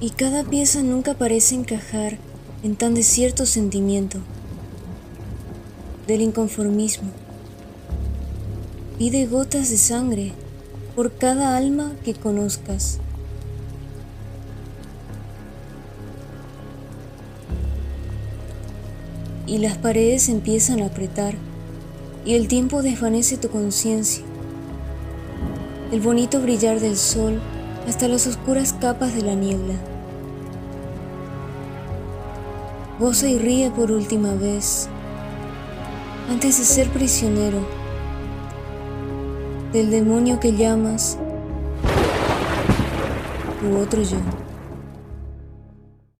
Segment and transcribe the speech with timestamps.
[0.00, 2.16] y cada pieza nunca parece encajar
[2.62, 4.18] en tan desierto sentimiento
[6.06, 7.10] del inconformismo.
[8.98, 10.32] Pide gotas de sangre
[10.96, 12.98] por cada alma que conozcas.
[19.46, 21.34] Y las paredes empiezan a apretar
[22.24, 24.24] y el tiempo desvanece tu conciencia.
[25.92, 27.40] El bonito brillar del sol
[27.90, 29.74] hasta las oscuras capas de la niebla.
[33.00, 34.88] Goza y ríe por última vez
[36.30, 37.58] antes de ser prisionero
[39.72, 41.18] del demonio que llamas
[43.60, 44.18] tu otro yo.